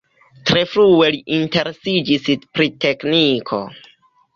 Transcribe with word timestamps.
Tre 0.49 0.63
frue 0.71 1.11
li 1.17 1.21
interesiĝis 1.41 2.29
pri 2.43 2.71
tekniko. 2.87 3.67